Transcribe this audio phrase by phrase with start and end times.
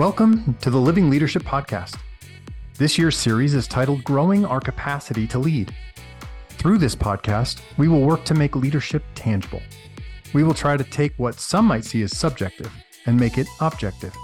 [0.00, 1.98] Welcome to the Living Leadership Podcast.
[2.78, 5.74] This year's series is titled Growing Our Capacity to Lead.
[6.48, 9.60] Through this podcast, we will work to make leadership tangible.
[10.32, 12.72] We will try to take what some might see as subjective
[13.04, 14.16] and make it objective.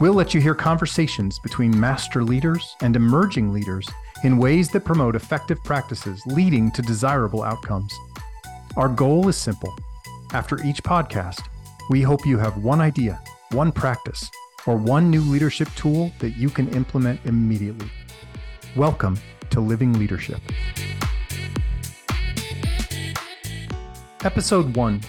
[0.00, 3.86] We'll let you hear conversations between master leaders and emerging leaders
[4.24, 7.94] in ways that promote effective practices leading to desirable outcomes.
[8.78, 9.76] Our goal is simple.
[10.32, 11.46] After each podcast,
[11.90, 14.30] we hope you have one idea, one practice,
[14.66, 17.90] or one new leadership tool that you can implement immediately.
[18.76, 19.18] Welcome
[19.50, 20.40] to Living Leadership.
[24.22, 25.00] Episode 1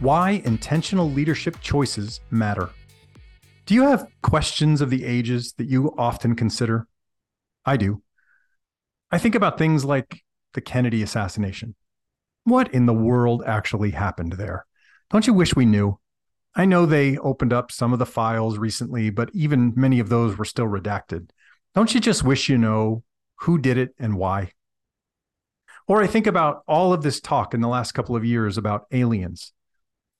[0.00, 2.70] Why Intentional Leadership Choices Matter.
[3.66, 6.88] Do you have questions of the ages that you often consider?
[7.64, 8.02] I do.
[9.10, 10.22] I think about things like
[10.54, 11.74] the Kennedy assassination.
[12.44, 14.66] What in the world actually happened there?
[15.10, 15.98] Don't you wish we knew?
[16.54, 20.36] I know they opened up some of the files recently, but even many of those
[20.36, 21.30] were still redacted.
[21.74, 23.04] Don't you just wish you know
[23.36, 24.52] who did it and why?
[25.88, 28.86] Or I think about all of this talk in the last couple of years about
[28.92, 29.52] aliens.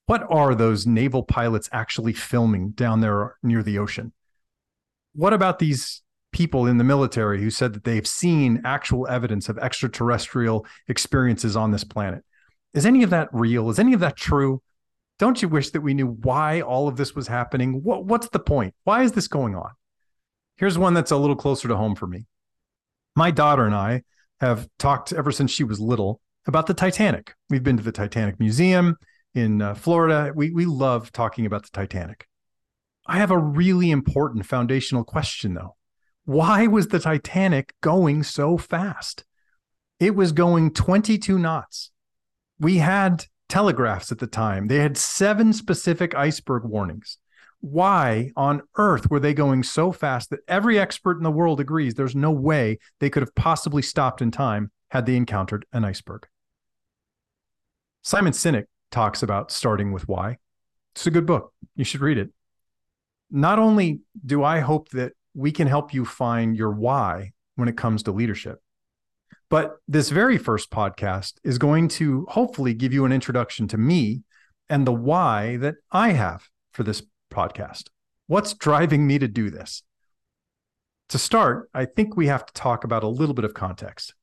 [0.06, 4.12] What are those naval pilots actually filming down there near the ocean?
[5.14, 9.58] What about these people in the military who said that they've seen actual evidence of
[9.58, 12.24] extraterrestrial experiences on this planet?
[12.72, 13.68] Is any of that real?
[13.68, 14.62] Is any of that true?
[15.18, 17.82] Don't you wish that we knew why all of this was happening?
[17.82, 18.74] What, what's the point?
[18.84, 19.70] Why is this going on?
[20.56, 22.26] Here's one that's a little closer to home for me.
[23.14, 24.02] My daughter and I
[24.40, 27.34] have talked ever since she was little about the Titanic.
[27.50, 28.96] We've been to the Titanic Museum
[29.34, 30.32] in uh, Florida.
[30.34, 32.26] We, we love talking about the Titanic.
[33.06, 35.76] I have a really important foundational question, though.
[36.24, 39.24] Why was the Titanic going so fast?
[39.98, 41.90] It was going 22 knots.
[42.58, 44.66] We had telegraphs at the time.
[44.66, 47.18] They had seven specific iceberg warnings.
[47.60, 51.94] Why on earth were they going so fast that every expert in the world agrees
[51.94, 56.26] there's no way they could have possibly stopped in time had they encountered an iceberg?
[58.00, 60.38] Simon Sinek talks about starting with why.
[60.94, 61.52] It's a good book.
[61.76, 62.30] You should read it.
[63.30, 67.76] Not only do I hope that we can help you find your why when it
[67.76, 68.61] comes to leadership,
[69.52, 74.22] but this very first podcast is going to hopefully give you an introduction to me
[74.70, 77.90] and the why that I have for this podcast.
[78.28, 79.82] What's driving me to do this?
[81.10, 84.14] To start, I think we have to talk about a little bit of context.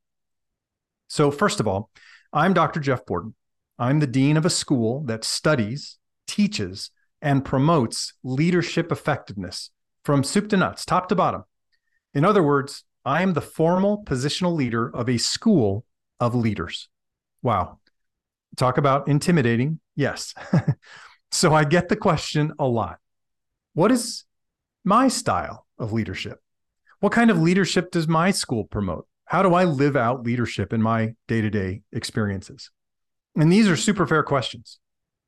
[1.09, 1.91] So, first of all,
[2.34, 2.79] I'm Dr.
[2.79, 3.35] Jeff Borden.
[3.78, 6.90] I'm the dean of a school that studies, teaches,
[7.22, 9.69] and promotes leadership effectiveness
[10.03, 11.44] from soup to nuts, top to bottom.
[12.16, 15.84] In other words, I am the formal positional leader of a school
[16.20, 16.90] of leaders.
[17.42, 17.80] Wow.
[18.56, 19.80] Talk about intimidating.
[19.96, 20.36] Yes.
[21.31, 23.00] so I get the question a lot.
[23.74, 24.25] What is
[24.84, 26.38] my style of leadership?
[27.00, 29.08] What kind of leadership does my school promote?
[29.26, 32.70] How do I live out leadership in my day to day experiences?
[33.36, 34.78] And these are super fair questions.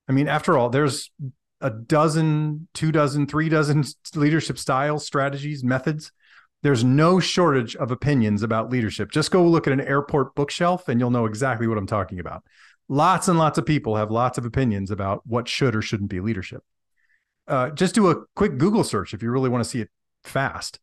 [0.08, 1.10] I mean, after all, there's
[1.60, 3.82] a dozen, two dozen, three dozen
[4.14, 6.12] leadership styles, strategies, methods
[6.62, 9.10] there's no shortage of opinions about leadership.
[9.10, 12.42] Just go look at an airport bookshelf and you'll know exactly what I'm talking about.
[12.88, 16.20] Lots and lots of people have lots of opinions about what should or shouldn't be
[16.20, 16.62] leadership.
[17.48, 19.90] Uh, just do a quick Google search if you really want to see it
[20.22, 20.78] fast.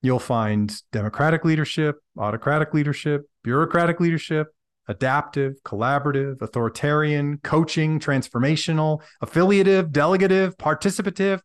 [0.00, 4.48] You'll find democratic leadership, autocratic leadership, bureaucratic leadership,
[4.86, 11.40] adaptive, collaborative, authoritarian, coaching, transformational, affiliative, delegative, participative,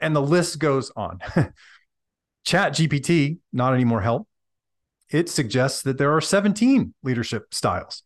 [0.00, 1.18] and the list goes on.
[2.44, 4.28] Chat GPT, not any more help.
[5.10, 8.02] It suggests that there are 17 leadership styles.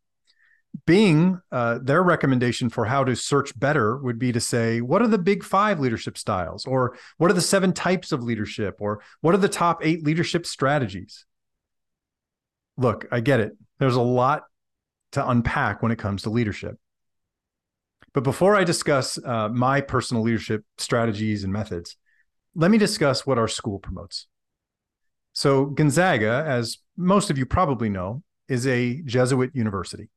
[0.86, 5.08] Bing, uh, their recommendation for how to search better would be to say, what are
[5.08, 6.66] the big five leadership styles?
[6.66, 8.76] Or what are the seven types of leadership?
[8.80, 11.24] Or what are the top eight leadership strategies?
[12.76, 13.52] Look, I get it.
[13.78, 14.44] There's a lot
[15.12, 16.76] to unpack when it comes to leadership.
[18.12, 21.96] But before I discuss uh, my personal leadership strategies and methods,
[22.54, 24.26] let me discuss what our school promotes.
[25.38, 30.08] So, Gonzaga, as most of you probably know, is a Jesuit university.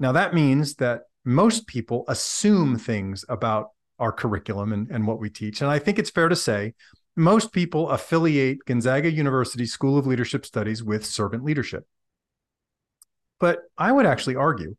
[0.00, 3.68] Now, that means that most people assume things about
[4.00, 5.60] our curriculum and, and what we teach.
[5.60, 6.74] And I think it's fair to say
[7.14, 11.86] most people affiliate Gonzaga University School of Leadership Studies with servant leadership.
[13.38, 14.74] But I would actually argue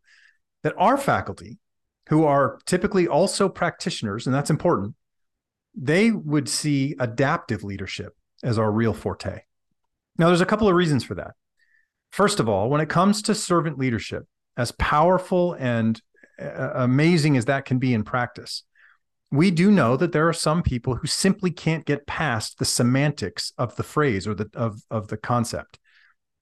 [0.63, 1.59] that our faculty,
[2.09, 4.95] who are typically also practitioners, and that's important,
[5.73, 9.41] they would see adaptive leadership as our real forte.
[10.17, 11.31] Now, there's a couple of reasons for that.
[12.11, 14.25] First of all, when it comes to servant leadership,
[14.57, 16.01] as powerful and
[16.41, 18.63] uh, amazing as that can be in practice,
[19.31, 23.51] we do know that there are some people who simply can't get past the semantics
[23.57, 25.79] of the phrase or the of, of the concept.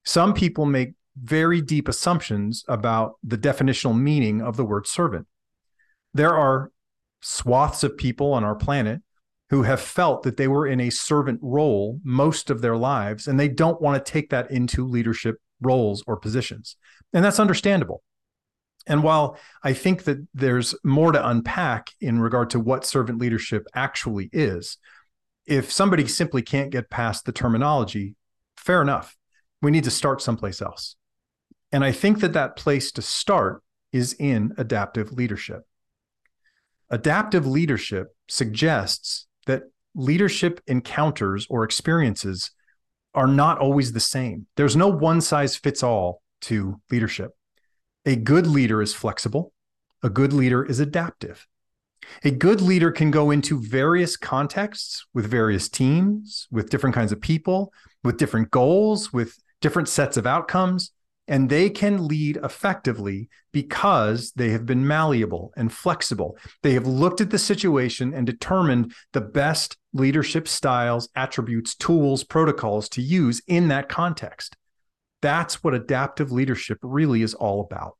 [0.05, 5.27] Some people make very deep assumptions about the definitional meaning of the word servant.
[6.13, 6.71] There are
[7.21, 9.01] swaths of people on our planet
[9.53, 13.39] who have felt that they were in a servant role most of their lives, and
[13.39, 16.75] they don't want to take that into leadership roles or positions.
[17.13, 18.01] And that's understandable.
[18.87, 23.67] And while I think that there's more to unpack in regard to what servant leadership
[23.75, 24.79] actually is,
[25.45, 28.15] if somebody simply can't get past the terminology,
[28.57, 29.15] fair enough.
[29.61, 30.95] We need to start someplace else.
[31.71, 33.61] And I think that that place to start
[33.91, 35.61] is in adaptive leadership.
[36.89, 39.63] Adaptive leadership suggests that
[39.95, 42.51] leadership encounters or experiences
[43.13, 44.47] are not always the same.
[44.55, 47.31] There's no one size fits all to leadership.
[48.05, 49.53] A good leader is flexible,
[50.01, 51.47] a good leader is adaptive.
[52.25, 57.21] A good leader can go into various contexts with various teams, with different kinds of
[57.21, 57.71] people,
[58.03, 60.91] with different goals, with different sets of outcomes
[61.27, 66.37] and they can lead effectively because they have been malleable and flexible.
[66.63, 72.89] They have looked at the situation and determined the best leadership styles, attributes, tools, protocols
[72.89, 74.57] to use in that context.
[75.21, 77.97] That's what adaptive leadership really is all about.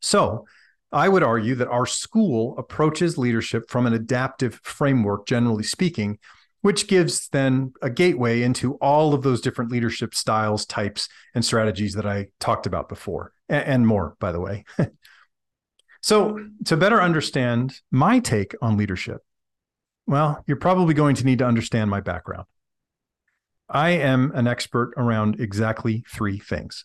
[0.00, 0.46] So,
[0.92, 6.18] I would argue that our school approaches leadership from an adaptive framework, generally speaking,
[6.66, 11.94] which gives then a gateway into all of those different leadership styles, types, and strategies
[11.94, 14.64] that I talked about before, and more, by the way.
[16.02, 19.18] so, to better understand my take on leadership,
[20.08, 22.46] well, you're probably going to need to understand my background.
[23.68, 26.84] I am an expert around exactly three things.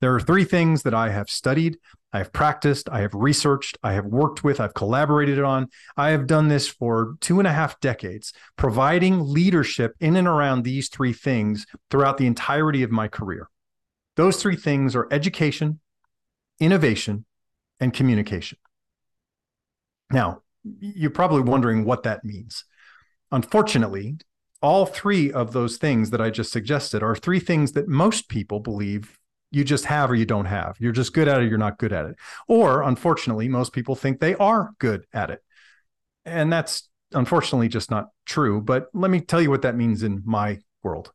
[0.00, 1.78] There are three things that I have studied,
[2.12, 5.68] I have practiced, I have researched, I have worked with, I've collaborated on.
[5.96, 10.62] I have done this for two and a half decades, providing leadership in and around
[10.62, 13.48] these three things throughout the entirety of my career.
[14.16, 15.80] Those three things are education,
[16.58, 17.24] innovation,
[17.80, 18.58] and communication.
[20.10, 20.42] Now,
[20.80, 22.64] you're probably wondering what that means.
[23.30, 24.16] Unfortunately,
[24.62, 28.60] all three of those things that I just suggested are three things that most people
[28.60, 29.18] believe
[29.56, 30.76] you just have or you don't have.
[30.78, 32.16] You're just good at it, you're not good at it.
[32.46, 35.42] Or unfortunately, most people think they are good at it.
[36.26, 38.60] And that's unfortunately just not true.
[38.60, 41.10] But let me tell you what that means in my world.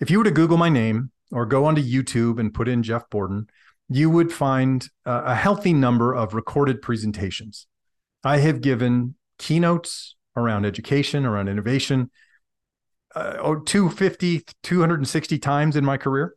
[0.00, 3.08] If you were to Google my name or go onto YouTube and put in Jeff
[3.08, 3.46] Borden,
[3.88, 7.66] you would find a healthy number of recorded presentations.
[8.22, 12.10] I have given keynotes around education, around innovation,
[13.14, 16.34] uh, 250, 260 times in my career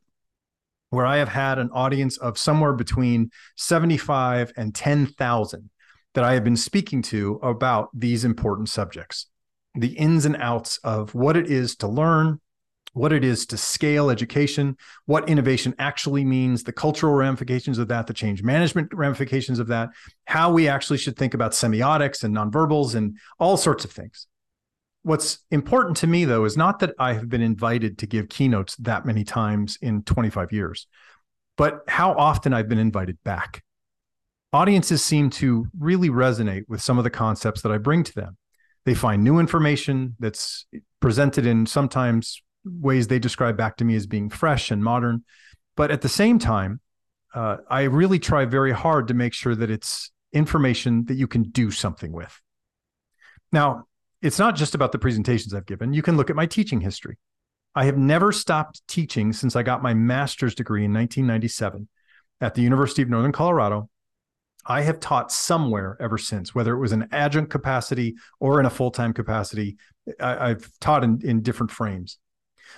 [0.89, 5.69] where I have had an audience of somewhere between 75 and 10,000
[6.15, 9.27] that I have been speaking to about these important subjects
[9.75, 12.41] the ins and outs of what it is to learn,
[12.93, 14.75] what it is to scale education,
[15.05, 19.89] what innovation actually means, the cultural ramifications of that, the change management ramifications of that,
[20.25, 24.27] how we actually should think about semiotics and nonverbals and all sorts of things.
[25.03, 28.75] What's important to me, though, is not that I have been invited to give keynotes
[28.77, 30.87] that many times in 25 years,
[31.57, 33.63] but how often I've been invited back.
[34.51, 38.37] Audiences seem to really resonate with some of the concepts that I bring to them.
[38.85, 40.65] They find new information that's
[40.99, 45.23] presented in sometimes ways they describe back to me as being fresh and modern.
[45.75, 46.81] But at the same time,
[47.33, 51.43] uh, I really try very hard to make sure that it's information that you can
[51.43, 52.41] do something with.
[53.51, 53.85] Now,
[54.21, 55.93] it's not just about the presentations I've given.
[55.93, 57.17] You can look at my teaching history.
[57.75, 61.87] I have never stopped teaching since I got my master's degree in 1997
[62.41, 63.89] at the University of Northern Colorado.
[64.65, 68.69] I have taught somewhere ever since, whether it was an adjunct capacity or in a
[68.69, 69.77] full time capacity.
[70.19, 72.17] I, have taught in, in different frames.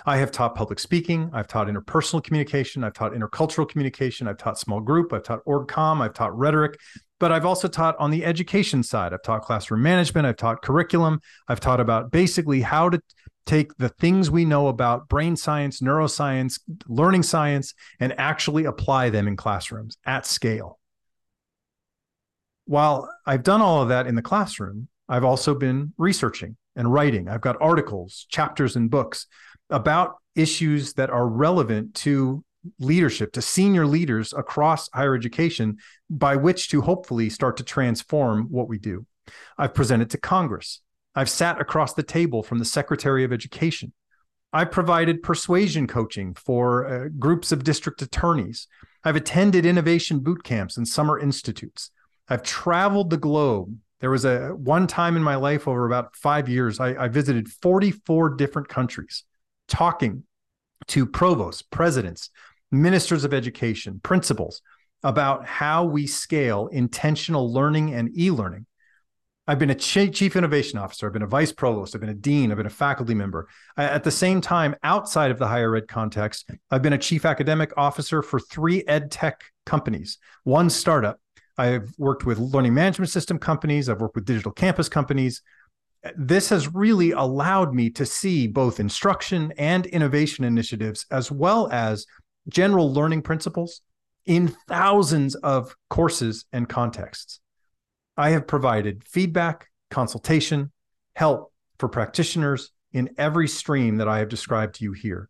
[0.06, 1.30] I have taught public speaking.
[1.32, 2.84] I've taught interpersonal communication.
[2.84, 4.28] I've taught intercultural communication.
[4.28, 5.12] I've taught small group.
[5.12, 6.02] I've taught org-com.
[6.02, 6.78] I've taught rhetoric
[7.22, 9.12] but I've also taught on the education side.
[9.12, 13.00] I've taught classroom management, I've taught curriculum, I've taught about basically how to
[13.46, 16.58] take the things we know about brain science, neuroscience,
[16.88, 20.80] learning science, and actually apply them in classrooms at scale.
[22.64, 27.28] While I've done all of that in the classroom, I've also been researching and writing.
[27.28, 29.26] I've got articles, chapters, and books
[29.72, 32.44] about issues that are relevant to
[32.78, 38.68] leadership to senior leaders across higher education by which to hopefully start to transform what
[38.68, 39.04] we do.
[39.58, 40.80] I've presented to Congress.
[41.14, 43.92] I've sat across the table from the Secretary of Education.
[44.52, 48.68] I've provided persuasion coaching for uh, groups of district attorneys.
[49.04, 51.90] I've attended innovation boot camps and summer institutes.
[52.28, 56.48] I've traveled the globe There was a one time in my life over about five
[56.48, 59.24] years, I, I visited 44 different countries
[59.72, 60.22] talking
[60.88, 62.28] to provosts, presidents,
[62.70, 64.60] ministers of education, principals
[65.02, 68.66] about how we scale intentional learning and e learning.
[69.48, 71.06] I've been a chief innovation officer.
[71.06, 71.94] I've been a vice provost.
[71.94, 72.50] I've been a dean.
[72.50, 73.48] I've been a faculty member.
[73.76, 77.72] At the same time, outside of the higher ed context, I've been a chief academic
[77.76, 81.18] officer for three ed tech companies, one startup,
[81.58, 85.42] I've worked with learning management system companies, I've worked with digital campus companies.
[86.16, 92.06] This has really allowed me to see both instruction and innovation initiatives, as well as
[92.48, 93.82] general learning principles
[94.26, 97.40] in thousands of courses and contexts.
[98.16, 100.72] I have provided feedback, consultation,
[101.14, 105.28] help for practitioners in every stream that I have described to you here.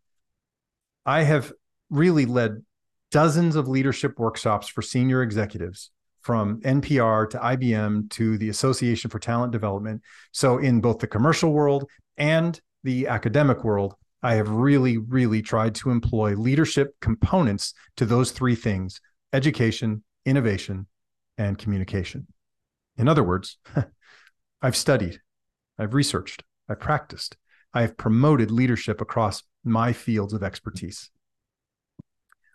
[1.04, 1.52] I have
[1.90, 2.64] really led
[3.10, 5.90] dozens of leadership workshops for senior executives
[6.22, 10.00] from NPR to IBM to the Association for Talent Development.
[10.32, 15.74] So, in both the commercial world and the academic world, I have really, really tried
[15.76, 19.00] to employ leadership components to those three things
[19.32, 20.86] education, innovation,
[21.38, 22.26] and communication.
[22.96, 23.58] In other words,
[24.62, 25.20] I've studied,
[25.78, 27.36] I've researched, I've practiced,
[27.74, 31.10] I have promoted leadership across my fields of expertise.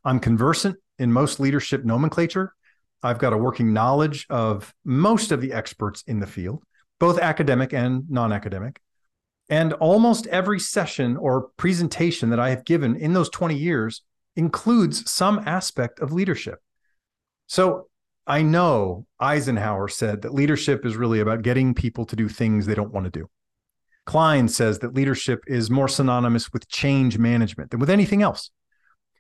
[0.05, 2.53] I'm conversant in most leadership nomenclature
[3.03, 6.63] I've got a working knowledge of most of the experts in the field,
[6.99, 8.79] both academic and non academic.
[9.49, 14.01] And almost every session or presentation that I have given in those 20 years
[14.35, 16.59] includes some aspect of leadership.
[17.47, 17.87] So
[18.25, 22.75] I know Eisenhower said that leadership is really about getting people to do things they
[22.75, 23.29] don't want to do.
[24.05, 28.51] Klein says that leadership is more synonymous with change management than with anything else.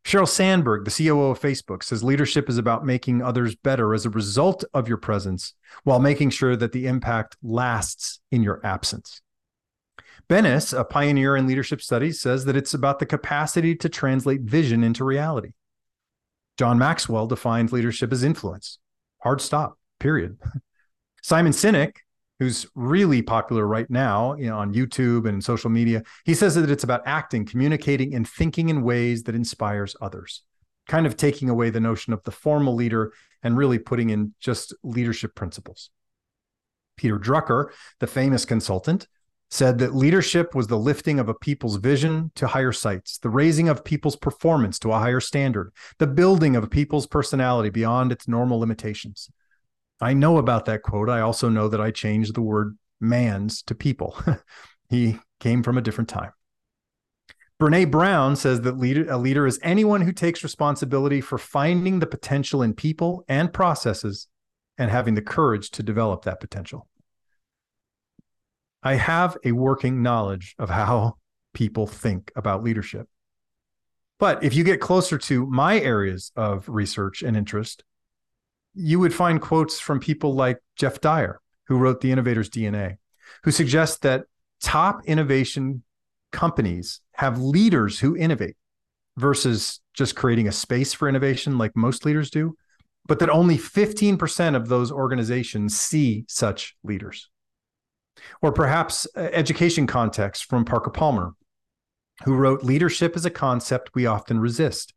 [0.07, 4.09] Sheryl Sandberg, the COO of Facebook, says leadership is about making others better as a
[4.09, 9.21] result of your presence while making sure that the impact lasts in your absence.
[10.29, 14.81] Bennis, a pioneer in leadership studies, says that it's about the capacity to translate vision
[14.81, 15.51] into reality.
[16.57, 18.79] John Maxwell defined leadership as influence.
[19.23, 20.37] Hard stop, period.
[21.21, 21.97] Simon Sinek
[22.39, 26.69] who's really popular right now you know, on YouTube and social media, he says that
[26.69, 30.43] it's about acting, communicating, and thinking in ways that inspires others,
[30.87, 33.11] kind of taking away the notion of the formal leader
[33.43, 35.89] and really putting in just leadership principles.
[36.95, 37.67] Peter Drucker,
[37.99, 39.07] the famous consultant,
[39.49, 43.69] said that leadership was the lifting of a people's vision to higher sights, the raising
[43.69, 48.27] of people's performance to a higher standard, the building of a people's personality beyond its
[48.27, 49.29] normal limitations.
[49.99, 51.09] I know about that quote.
[51.09, 54.17] I also know that I changed the word man's to people.
[54.89, 56.31] he came from a different time.
[57.59, 62.05] Brene Brown says that leader, a leader is anyone who takes responsibility for finding the
[62.05, 64.27] potential in people and processes
[64.77, 66.87] and having the courage to develop that potential.
[68.83, 71.17] I have a working knowledge of how
[71.53, 73.07] people think about leadership.
[74.19, 77.83] But if you get closer to my areas of research and interest,
[78.77, 82.97] you would find quotes from people like Jeff Dyer, who wrote The Innovator's DNA,
[83.43, 84.25] who suggests that
[84.61, 85.83] top innovation
[86.31, 88.55] companies have leaders who innovate
[89.17, 92.55] versus just creating a space for innovation like most leaders do,
[93.07, 97.29] but that only 15% of those organizations see such leaders.
[98.41, 101.33] Or perhaps uh, education context from Parker Palmer,
[102.25, 104.93] who wrote Leadership is a concept we often resist.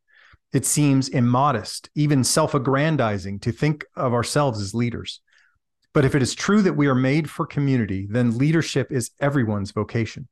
[0.53, 5.21] It seems immodest, even self aggrandizing to think of ourselves as leaders.
[5.93, 9.73] But if it is true that we are made for community, then leadership is everyone's
[9.73, 10.29] vocation.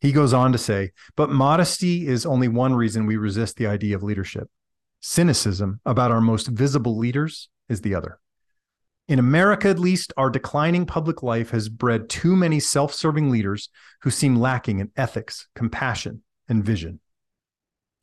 [0.00, 3.96] He goes on to say, but modesty is only one reason we resist the idea
[3.96, 4.48] of leadership.
[5.00, 8.20] Cynicism about our most visible leaders is the other.
[9.08, 13.70] In America, at least, our declining public life has bred too many self serving leaders
[14.02, 17.00] who seem lacking in ethics, compassion, and vision.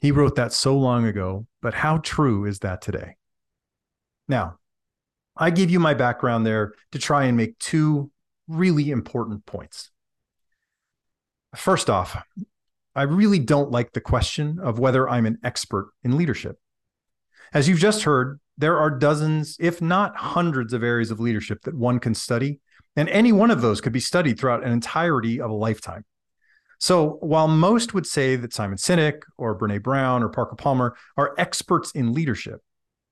[0.05, 3.15] He wrote that so long ago, but how true is that today?
[4.27, 4.59] Now,
[5.35, 8.11] I give you my background there to try and make two
[8.47, 9.89] really important points.
[11.55, 12.23] First off,
[12.93, 16.59] I really don't like the question of whether I'm an expert in leadership.
[17.51, 21.73] As you've just heard, there are dozens, if not hundreds, of areas of leadership that
[21.73, 22.59] one can study,
[22.95, 26.05] and any one of those could be studied throughout an entirety of a lifetime.
[26.79, 31.33] So while most would say that Simon Sinek or Brene Brown or Parker Palmer are
[31.37, 32.61] experts in leadership,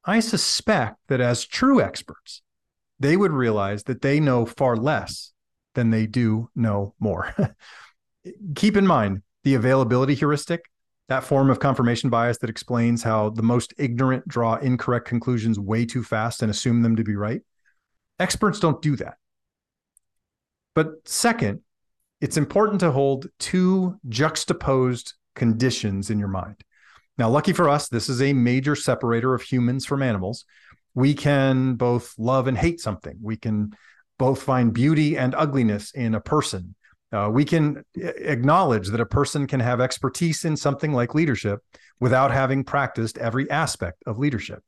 [0.06, 2.42] I suspect that as true experts,
[3.00, 5.32] they would realize that they know far less
[5.76, 7.36] than they do know more.
[8.56, 10.66] Keep in mind the availability heuristic,
[11.10, 15.86] that form of confirmation bias that explains how the most ignorant draw incorrect conclusions way
[15.86, 17.42] too fast and assume them to be right.
[18.20, 19.16] Experts don't do that.
[20.76, 21.62] But second,
[22.24, 26.56] it's important to hold two juxtaposed conditions in your mind.
[27.18, 30.46] Now, lucky for us, this is a major separator of humans from animals.
[30.96, 33.18] We can both love and hate something.
[33.22, 33.74] We can
[34.18, 36.76] both find beauty and ugliness in a person.
[37.12, 41.60] Uh, we can acknowledge that a person can have expertise in something like leadership
[42.00, 44.64] without having practiced every aspect of leadership.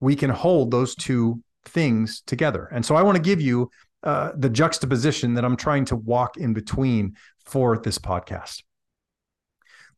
[0.00, 2.68] We can hold those two things together.
[2.70, 3.70] And so I want to give you
[4.02, 8.62] uh, the juxtaposition that I'm trying to walk in between for this podcast.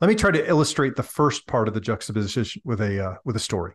[0.01, 3.37] Let me try to illustrate the first part of the juxtaposition with a uh, with
[3.37, 3.75] a story.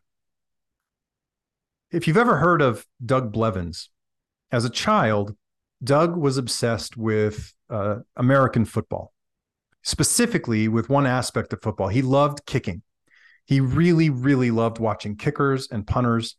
[1.89, 3.89] If you've ever heard of Doug Blevins,
[4.51, 5.35] as a child,
[5.81, 9.13] Doug was obsessed with uh, American football,
[9.83, 11.87] specifically with one aspect of football.
[11.87, 12.81] He loved kicking.
[13.45, 16.35] He really, really loved watching kickers and punters.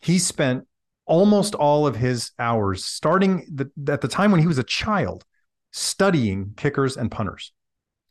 [0.00, 0.66] He spent
[1.10, 5.24] almost all of his hours, starting the, at the time when he was a child,
[5.72, 7.52] studying kickers and punters.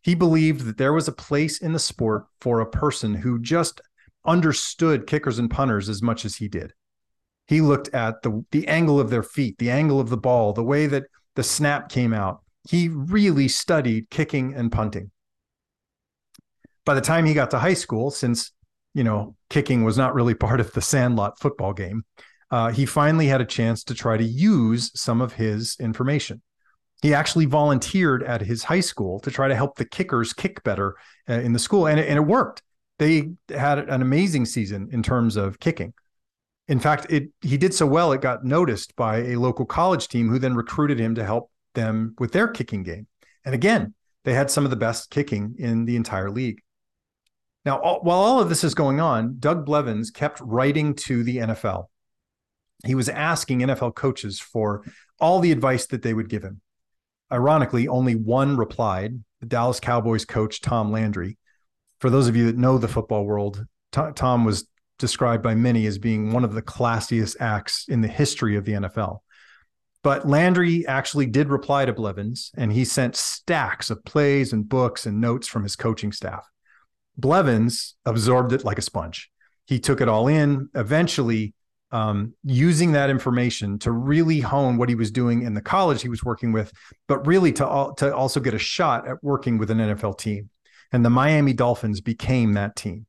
[0.01, 3.79] He believed that there was a place in the sport for a person who just
[4.25, 6.73] understood kickers and punters as much as he did.
[7.47, 10.63] He looked at the the angle of their feet, the angle of the ball, the
[10.63, 12.41] way that the snap came out.
[12.69, 15.11] He really studied kicking and punting.
[16.85, 18.51] By the time he got to high school, since
[18.93, 22.03] you know kicking was not really part of the Sandlot football game,
[22.51, 26.41] uh, he finally had a chance to try to use some of his information
[27.01, 30.95] he actually volunteered at his high school to try to help the kickers kick better
[31.29, 32.61] uh, in the school, and it, and it worked.
[32.97, 35.93] They had an amazing season in terms of kicking.
[36.67, 40.29] In fact, it he did so well it got noticed by a local college team
[40.29, 43.07] who then recruited him to help them with their kicking game.
[43.45, 43.93] And again,
[44.25, 46.61] they had some of the best kicking in the entire league.
[47.65, 51.37] Now, all, while all of this is going on, Doug Blevins kept writing to the
[51.37, 51.85] NFL.
[52.85, 54.83] He was asking NFL coaches for
[55.19, 56.61] all the advice that they would give him.
[57.31, 61.37] Ironically, only one replied the Dallas Cowboys coach, Tom Landry.
[61.99, 65.97] For those of you that know the football world, Tom was described by many as
[65.97, 69.19] being one of the classiest acts in the history of the NFL.
[70.01, 75.05] But Landry actually did reply to Blevins, and he sent stacks of plays and books
[75.05, 76.47] and notes from his coaching staff.
[77.17, 79.29] Blevins absorbed it like a sponge.
[79.67, 80.69] He took it all in.
[80.73, 81.53] Eventually,
[81.91, 86.09] um, using that information to really hone what he was doing in the college he
[86.09, 86.71] was working with,
[87.07, 90.49] but really to, to also get a shot at working with an NFL team.
[90.91, 93.05] And the Miami Dolphins became that team.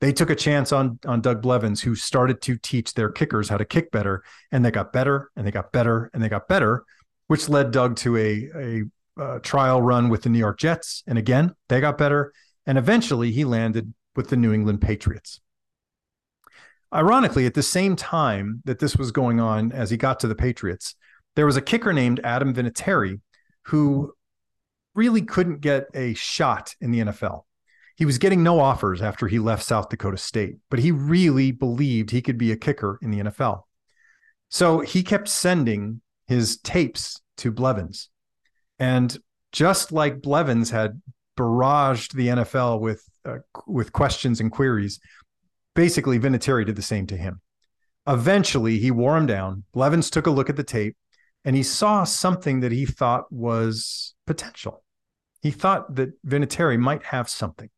[0.00, 3.56] They took a chance on on Doug Blevins, who started to teach their kickers how
[3.56, 6.84] to kick better, and they got better, and they got better, and they got better,
[7.28, 8.82] which led Doug to a a,
[9.16, 12.32] a trial run with the New York Jets, and again they got better,
[12.66, 15.40] and eventually he landed with the New England Patriots.
[16.94, 20.34] Ironically, at the same time that this was going on as he got to the
[20.34, 20.94] Patriots,
[21.34, 23.20] there was a kicker named Adam Vinatieri
[23.62, 24.12] who
[24.94, 27.42] really couldn't get a shot in the NFL.
[27.96, 32.10] He was getting no offers after he left South Dakota State, but he really believed
[32.10, 33.62] he could be a kicker in the NFL.
[34.48, 38.08] So he kept sending his tapes to Blevins.
[38.78, 39.16] And
[39.52, 41.00] just like Blevins had
[41.36, 45.00] barraged the NFL with uh, with questions and queries,
[45.74, 47.40] basically Vinatieri did the same to him.
[48.06, 49.64] Eventually, he wore him down.
[49.72, 50.96] Blevins took a look at the tape
[51.44, 54.84] and he saw something that he thought was potential.
[55.42, 57.70] He thought that Vinatieri might have something.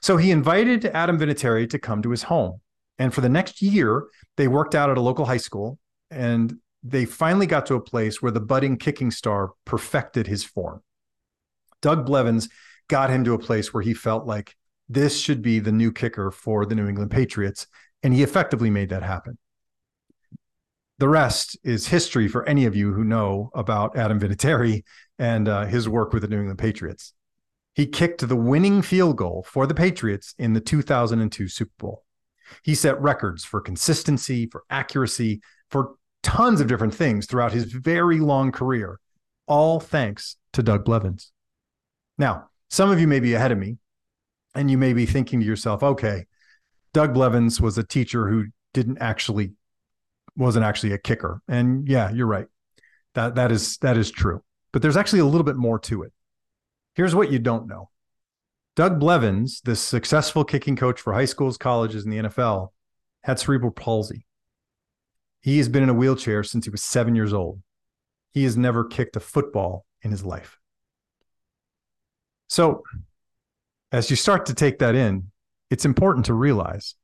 [0.00, 2.60] So he invited Adam Vinatieri to come to his home.
[2.98, 5.78] And for the next year, they worked out at a local high school
[6.10, 10.82] and they finally got to a place where the budding kicking star perfected his form.
[11.82, 12.48] Doug Blevins
[12.88, 14.56] got him to a place where he felt like
[14.88, 17.66] this should be the new kicker for the New England Patriots.
[18.02, 19.38] And he effectively made that happen.
[20.98, 24.82] The rest is history for any of you who know about Adam Vinatieri
[25.18, 27.12] and uh, his work with the New England Patriots.
[27.74, 32.04] He kicked the winning field goal for the Patriots in the 2002 Super Bowl.
[32.64, 38.18] He set records for consistency, for accuracy, for tons of different things throughout his very
[38.18, 38.98] long career,
[39.46, 41.30] all thanks to Doug Blevins.
[42.16, 43.76] Now, some of you may be ahead of me
[44.58, 46.26] and you may be thinking to yourself, okay,
[46.92, 49.52] Doug Blevins was a teacher who didn't actually
[50.36, 51.40] wasn't actually a kicker.
[51.46, 52.46] And yeah, you're right.
[53.14, 54.42] That that is that is true.
[54.72, 56.12] But there's actually a little bit more to it.
[56.96, 57.90] Here's what you don't know.
[58.74, 62.70] Doug Blevins, this successful kicking coach for high schools, colleges, and the NFL,
[63.22, 64.26] had cerebral palsy.
[65.40, 67.62] He has been in a wheelchair since he was seven years old.
[68.32, 70.58] He has never kicked a football in his life.
[72.48, 72.82] So
[73.92, 75.30] as you start to take that in,
[75.70, 76.94] it's important to realize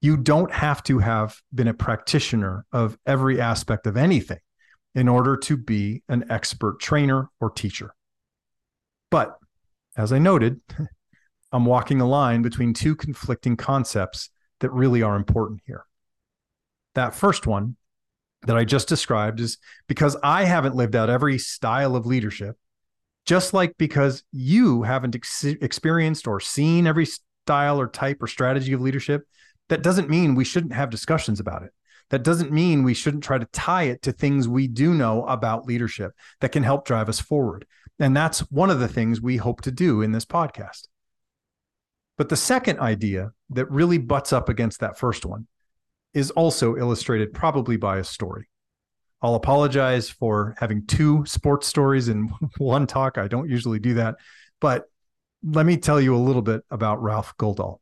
[0.00, 4.38] you don't have to have been a practitioner of every aspect of anything
[4.94, 7.94] in order to be an expert trainer or teacher.
[9.10, 9.36] But
[9.96, 10.60] as I noted,
[11.52, 15.84] I'm walking a line between two conflicting concepts that really are important here.
[16.94, 17.76] That first one
[18.46, 22.56] that I just described is because I haven't lived out every style of leadership,
[23.26, 28.72] just like because you haven't ex- experienced or seen every style or type or strategy
[28.72, 29.26] of leadership,
[29.68, 31.72] that doesn't mean we shouldn't have discussions about it.
[32.10, 35.66] That doesn't mean we shouldn't try to tie it to things we do know about
[35.66, 37.66] leadership that can help drive us forward.
[37.98, 40.86] And that's one of the things we hope to do in this podcast.
[42.16, 45.48] But the second idea that really butts up against that first one
[46.14, 48.48] is also illustrated probably by a story.
[49.22, 53.18] I'll apologize for having two sports stories in one talk.
[53.18, 54.16] I don't usually do that.
[54.60, 54.84] But
[55.42, 57.80] let me tell you a little bit about Ralph Guldahl.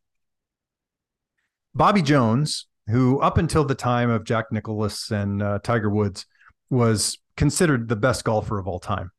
[1.75, 6.27] Bobby Jones, who up until the time of Jack Nicklaus and uh, Tiger Woods
[6.71, 9.11] was considered the best golfer of all time.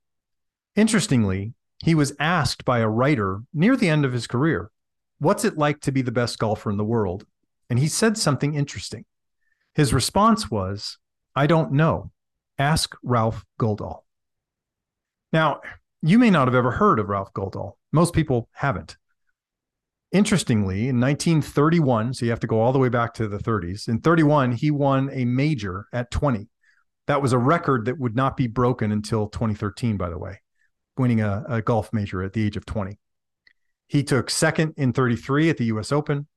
[0.76, 4.72] Interestingly, he was asked by a writer near the end of his career,
[5.20, 7.26] What's it like to be the best golfer in the world?
[7.70, 9.06] And he said something interesting.
[9.74, 10.98] His response was,
[11.36, 12.12] I don't know.
[12.58, 14.04] Ask Ralph Guldahl.
[15.34, 15.62] Now,
[16.02, 17.74] you may not have ever heard of Ralph Guldahl.
[17.92, 18.96] Most people haven't.
[20.12, 23.90] Interestingly, in 1931, so you have to go all the way back to the 30s,
[23.90, 26.48] in 31, he won a major at 20.
[27.08, 30.40] That was a record that would not be broken until 2013, by the way,
[30.98, 32.98] winning a, a golf major at the age of 20.
[33.88, 36.28] He took second in 33 at the US Open.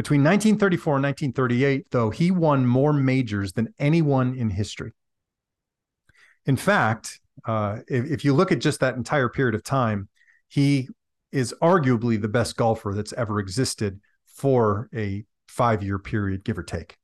[0.00, 4.92] Between 1934 and 1938, though, he won more majors than anyone in history.
[6.46, 10.08] In fact, uh, if, if you look at just that entire period of time,
[10.48, 10.88] he
[11.32, 16.62] is arguably the best golfer that's ever existed for a five year period, give or
[16.62, 16.96] take.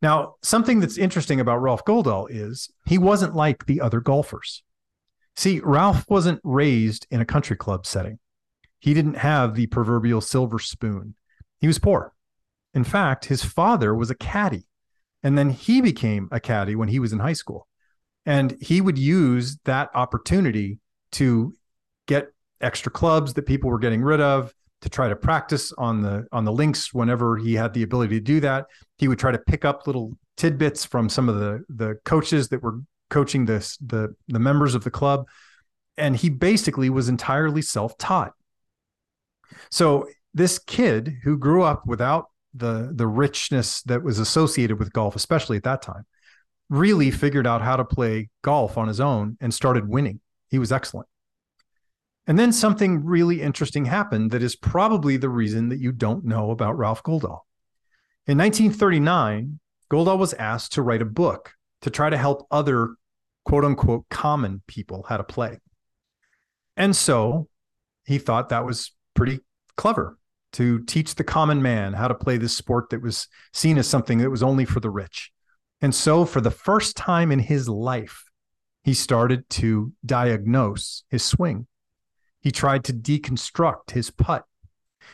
[0.00, 4.62] Now, something that's interesting about Ralph Guldahl is he wasn't like the other golfers.
[5.36, 8.18] See, Ralph wasn't raised in a country club setting.
[8.78, 11.16] He didn't have the proverbial silver spoon.
[11.60, 12.12] He was poor.
[12.74, 14.66] In fact, his father was a caddy,
[15.22, 17.66] and then he became a caddy when he was in high school.
[18.26, 20.78] And he would use that opportunity
[21.12, 21.54] to
[22.06, 22.28] get
[22.60, 26.44] extra clubs that people were getting rid of to try to practice on the on
[26.44, 28.66] the links whenever he had the ability to do that.
[28.98, 32.62] He would try to pick up little tidbits from some of the the coaches that
[32.62, 35.26] were coaching this the the members of the club
[35.96, 38.32] and he basically was entirely self-taught.
[39.70, 45.14] So this kid who grew up without the the richness that was associated with golf
[45.14, 46.04] especially at that time
[46.70, 50.20] really figured out how to play golf on his own and started winning.
[50.48, 51.08] He was excellent.
[52.26, 56.52] And then something really interesting happened that is probably the reason that you don't know
[56.52, 57.40] about Ralph Guldahl.
[58.26, 59.58] In 1939,
[59.90, 62.94] Guldahl was asked to write a book to try to help other
[63.44, 65.58] quote unquote common people how to play.
[66.76, 67.48] And so
[68.06, 69.40] he thought that was pretty
[69.76, 70.16] clever
[70.52, 74.18] to teach the common man how to play this sport that was seen as something
[74.18, 75.32] that was only for the rich.
[75.80, 78.24] And so, for the first time in his life,
[78.82, 81.66] he started to diagnose his swing.
[82.40, 84.44] He tried to deconstruct his putt.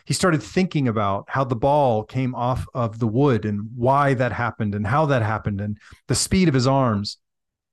[0.05, 4.33] He started thinking about how the ball came off of the wood and why that
[4.33, 7.19] happened and how that happened and the speed of his arms.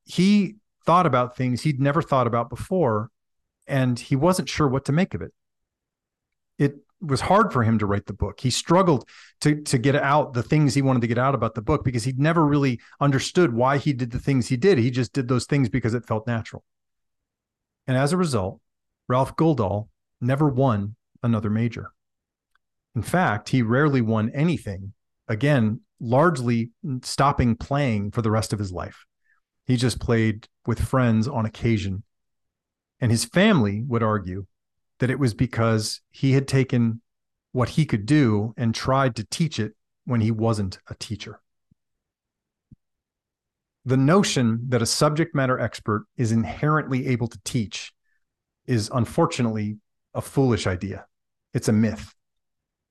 [0.05, 3.09] He thought about things he'd never thought about before,
[3.67, 5.33] and he wasn't sure what to make of it.
[6.57, 8.39] It was hard for him to write the book.
[8.39, 9.07] He struggled
[9.41, 12.03] to to get out the things he wanted to get out about the book because
[12.03, 14.77] he'd never really understood why he did the things he did.
[14.77, 16.63] He just did those things because it felt natural.
[17.85, 18.61] And as a result,
[19.07, 19.89] Ralph Guldahl
[20.21, 21.91] never won another major.
[22.95, 24.93] In fact, he rarely won anything,
[25.27, 29.05] again, largely stopping playing for the rest of his life.
[29.65, 32.03] He just played with friends on occasion.
[32.99, 34.45] And his family would argue
[35.03, 37.01] that it was because he had taken
[37.51, 39.73] what he could do and tried to teach it
[40.05, 41.41] when he wasn't a teacher.
[43.83, 47.91] The notion that a subject matter expert is inherently able to teach
[48.65, 49.75] is unfortunately
[50.13, 51.05] a foolish idea.
[51.53, 52.15] It's a myth.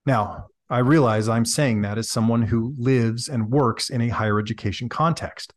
[0.04, 4.38] Now, I realize I'm saying that as someone who lives and works in a higher
[4.38, 5.54] education context,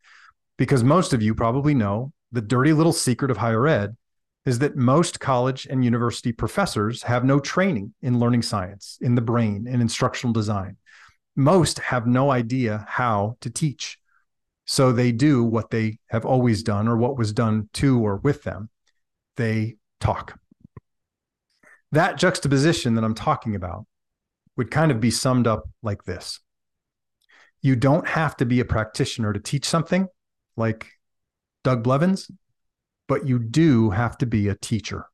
[0.58, 3.98] because most of you probably know the dirty little secret of higher ed
[4.46, 9.22] is that most college and university professors have no training in learning science, in the
[9.22, 10.78] brain, in instructional design.
[11.36, 13.98] Most have no idea how to teach.
[14.66, 18.44] So they do what they have always done or what was done to or with
[18.44, 18.70] them.
[19.36, 20.40] They talk.
[21.92, 23.86] That juxtaposition that I'm talking about
[24.58, 26.40] would kind of be summed up like this
[27.62, 30.08] You don't have to be a practitioner to teach something
[30.56, 30.88] like
[31.64, 32.30] Doug Blevins,
[33.08, 35.06] but you do have to be a teacher,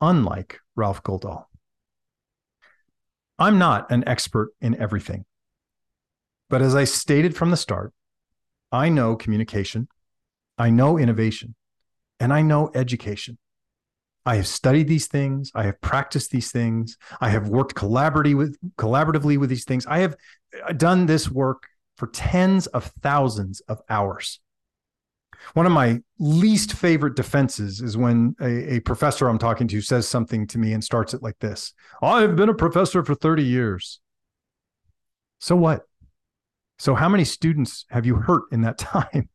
[0.00, 1.44] unlike Ralph Guldahl.
[3.38, 5.24] I'm not an expert in everything,
[6.48, 7.92] but as I stated from the start,
[8.70, 9.88] I know communication,
[10.58, 11.54] I know innovation,
[12.20, 13.38] and I know education.
[14.26, 15.50] I have studied these things.
[15.54, 16.96] I have practiced these things.
[17.20, 19.84] I have worked collaboratively with, collaboratively with these things.
[19.86, 20.16] I have
[20.66, 21.64] uh, done this work
[21.98, 24.40] for tens of thousands of hours.
[25.54, 30.08] One of my least favorite defenses is when a, a, professor I'm talking to says
[30.08, 34.00] something to me and starts it like this I've been a professor for 30 years.
[35.38, 35.82] So what?
[36.78, 39.28] So, how many students have you hurt in that time?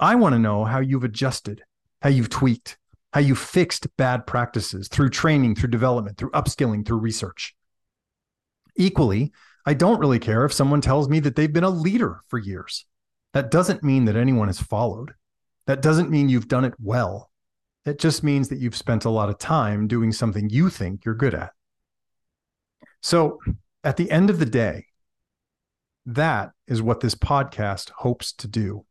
[0.00, 1.62] I want to know how you've adjusted,
[2.00, 2.78] how you've tweaked,
[3.12, 7.54] how you fixed bad practices through training, through development, through upskilling, through research.
[8.76, 9.32] Equally,
[9.64, 12.84] I don't really care if someone tells me that they've been a leader for years.
[13.32, 15.14] That doesn't mean that anyone has followed.
[15.66, 17.30] That doesn't mean you've done it well.
[17.84, 21.14] It just means that you've spent a lot of time doing something you think you're
[21.14, 21.52] good at.
[23.00, 23.40] So,
[23.82, 24.86] at the end of the day,
[26.06, 28.84] that is what this podcast hopes to do.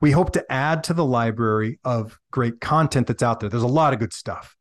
[0.00, 3.48] We hope to add to the library of great content that's out there.
[3.48, 4.56] There's a lot of good stuff,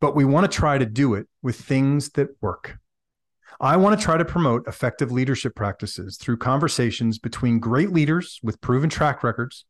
[0.00, 2.78] but we want to try to do it with things that work.
[3.60, 8.60] I want to try to promote effective leadership practices through conversations between great leaders with
[8.60, 9.64] proven track records.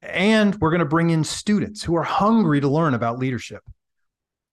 [0.00, 3.62] And we're going to bring in students who are hungry to learn about leadership.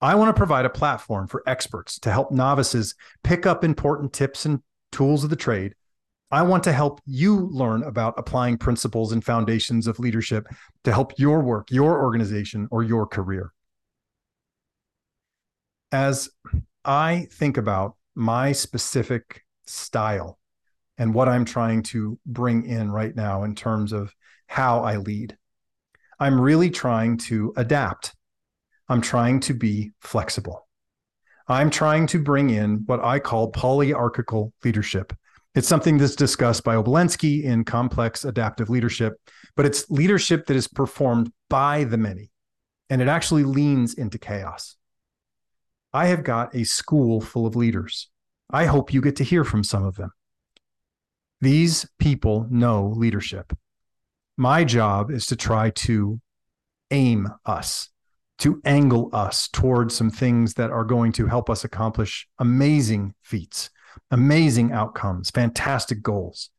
[0.02, 4.46] I want to provide a platform for experts to help novices pick up important tips
[4.46, 5.76] and tools of the trade
[6.32, 10.48] I want to help you learn about applying principles and foundations of leadership
[10.84, 13.52] to help your work, your organization, or your career.
[15.92, 16.30] As
[16.86, 20.38] I think about my specific style
[20.98, 24.14] and what I'm trying to bring in right now in terms of
[24.48, 25.38] how I lead,
[26.20, 28.16] I'm really trying to adapt.
[28.88, 30.68] I'm trying to be flexible.
[31.48, 35.14] I'm trying to bring in what I call polyarchical leadership
[35.56, 39.20] it's something that's discussed by Obolensky in complex adaptive leadership,
[39.56, 42.32] but it's leadership that is performed by the many,
[42.90, 44.76] and it actually leans into chaos.
[45.94, 48.10] I have got a school full of leaders.
[48.50, 50.12] I hope you get to hear from some of them.
[51.42, 53.54] These people know leadership.
[54.38, 56.20] My job is to try to
[56.92, 57.90] aim us,
[58.40, 63.70] to angle us towards some things that are going to help us accomplish amazing feats
[64.12, 66.50] amazing outcomes, fantastic goals.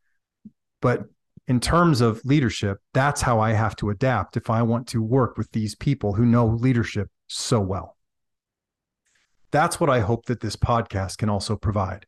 [0.81, 1.05] But
[1.47, 5.37] in terms of leadership, that's how I have to adapt if I want to work
[5.37, 7.97] with these people who know leadership so well.
[9.53, 12.07] That's what I hope that this podcast can also provide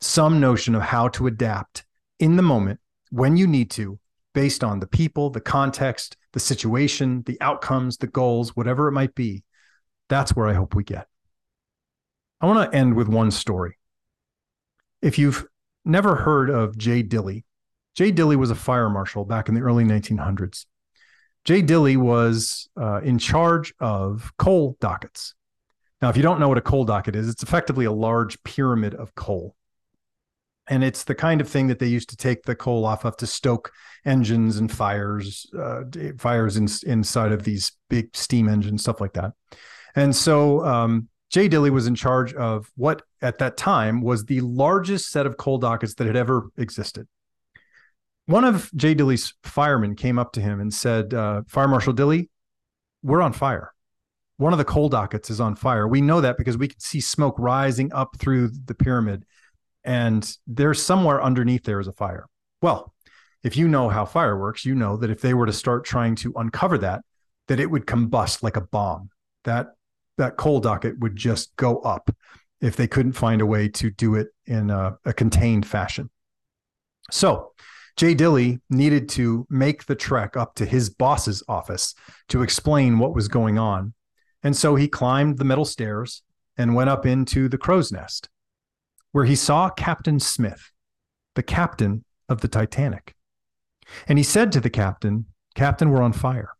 [0.00, 1.84] some notion of how to adapt
[2.18, 3.98] in the moment when you need to,
[4.34, 9.14] based on the people, the context, the situation, the outcomes, the goals, whatever it might
[9.14, 9.44] be.
[10.08, 11.06] That's where I hope we get.
[12.40, 13.78] I want to end with one story.
[15.00, 15.46] If you've
[15.84, 17.44] never heard of Jay Dilley,
[17.94, 20.66] Jay Dilley was a fire marshal back in the early 1900s.
[21.44, 25.34] Jay Dilley was uh, in charge of coal dockets.
[26.04, 28.94] Now, if you don't know what a coal docket is, it's effectively a large pyramid
[28.94, 29.56] of coal.
[30.66, 33.16] And it's the kind of thing that they used to take the coal off of
[33.16, 33.72] to stoke
[34.04, 35.84] engines and fires, uh,
[36.18, 39.32] fires in, inside of these big steam engines, stuff like that.
[39.96, 44.42] And so um, Jay Dilley was in charge of what at that time was the
[44.42, 47.08] largest set of coal dockets that had ever existed.
[48.26, 52.28] One of Jay Dilley's firemen came up to him and said, uh, Fire Marshal Dilley,
[53.02, 53.73] we're on fire.
[54.36, 55.86] One of the coal dockets is on fire.
[55.86, 59.24] We know that because we can see smoke rising up through the pyramid,
[59.84, 62.26] and there's somewhere underneath there is a fire.
[62.60, 62.92] Well,
[63.42, 66.16] if you know how fire works, you know that if they were to start trying
[66.16, 67.02] to uncover that,
[67.48, 69.10] that it would combust like a bomb.
[69.44, 69.68] That
[70.16, 72.10] that coal docket would just go up
[72.60, 76.08] if they couldn't find a way to do it in a, a contained fashion.
[77.10, 77.52] So,
[77.96, 81.94] Jay Dilley needed to make the trek up to his boss's office
[82.28, 83.92] to explain what was going on.
[84.44, 86.22] And so he climbed the metal stairs
[86.56, 88.28] and went up into the crow's nest,
[89.10, 90.70] where he saw Captain Smith,
[91.34, 93.14] the captain of the Titanic.
[94.06, 96.50] And he said to the captain, Captain, we're on fire.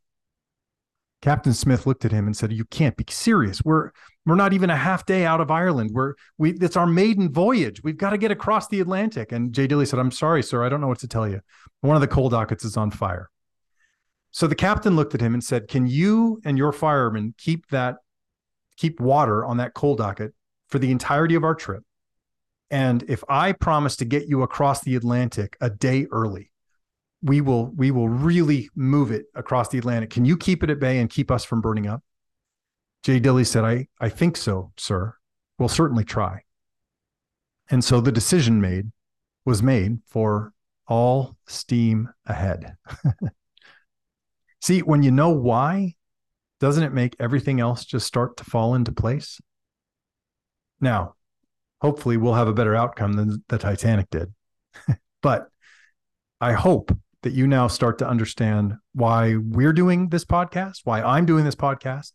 [1.20, 3.64] Captain Smith looked at him and said, "You can't be serious.
[3.64, 3.92] We're
[4.26, 5.90] we're not even a half day out of Ireland.
[5.94, 7.82] We're we it's our maiden voyage.
[7.82, 10.62] We've got to get across the Atlantic." And Jay Dilley said, "I'm sorry, sir.
[10.62, 11.40] I don't know what to tell you.
[11.80, 13.30] One of the coal dockets is on fire."
[14.34, 17.98] So the captain looked at him and said, "Can you and your firemen keep that
[18.76, 20.34] keep water on that coal docket
[20.66, 21.84] for the entirety of our trip?
[22.68, 26.50] And if I promise to get you across the Atlantic a day early,
[27.22, 30.10] we will we will really move it across the Atlantic.
[30.10, 32.02] Can you keep it at bay and keep us from burning up?
[33.04, 35.14] Jay Dilley said, I, I think so, sir.
[35.60, 36.40] We'll certainly try.
[37.70, 38.90] And so the decision made
[39.44, 40.52] was made for
[40.88, 42.76] all steam ahead.
[44.64, 45.92] See, when you know why,
[46.58, 49.38] doesn't it make everything else just start to fall into place?
[50.80, 51.16] Now,
[51.82, 54.32] hopefully, we'll have a better outcome than the Titanic did.
[55.22, 55.48] but
[56.40, 61.26] I hope that you now start to understand why we're doing this podcast, why I'm
[61.26, 62.12] doing this podcast,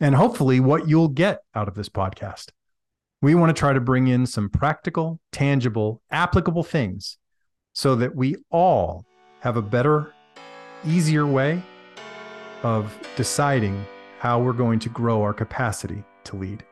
[0.00, 2.48] and hopefully what you'll get out of this podcast.
[3.20, 7.18] We want to try to bring in some practical, tangible, applicable things
[7.74, 9.04] so that we all
[9.38, 10.12] have a better,
[10.84, 11.62] easier way
[12.62, 13.84] of deciding
[14.18, 16.64] how we're going to grow our capacity to lead.